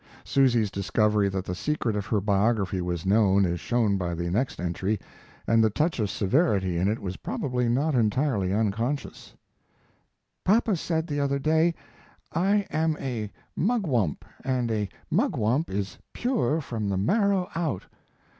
[0.23, 4.59] Susy's discovery that the secret of her biography was known is shown by the next
[4.59, 4.99] entry,
[5.45, 9.35] and the touch of severity in it was probably not entirely unconscious:
[10.43, 11.75] Papa said the other day,
[12.33, 17.85] "I am a mugwump and a mugwump is pure from the marrow out."